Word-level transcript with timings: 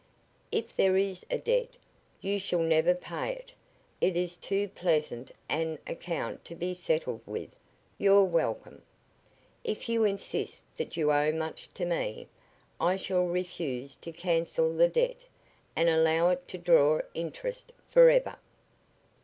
If 0.51 0.75
there 0.75 0.97
is 0.97 1.23
a 1.29 1.37
debt, 1.37 1.69
you 2.21 2.39
shall 2.39 2.63
never 2.63 2.95
pay 2.95 3.33
it; 3.33 3.51
it 4.03 4.17
is 4.17 4.35
too 4.35 4.67
pleasant 4.69 5.29
an 5.47 5.77
account 5.85 6.43
to 6.45 6.55
be 6.55 6.73
settled 6.73 7.21
with 7.27 7.51
'you're 7.99 8.23
welcome.' 8.23 8.81
If 9.63 9.87
you 9.89 10.03
insist 10.03 10.63
that 10.77 10.97
you 10.97 11.11
owe 11.11 11.31
much 11.31 11.71
to 11.75 11.85
me, 11.85 12.27
I 12.79 12.95
shall 12.95 13.27
refuse 13.27 13.95
to 13.97 14.11
cancel 14.11 14.75
the 14.75 14.89
debt, 14.89 15.25
and 15.75 15.87
allow 15.87 16.31
it 16.31 16.47
to 16.47 16.57
draw 16.57 17.01
interest 17.13 17.71
forever." 17.87 18.37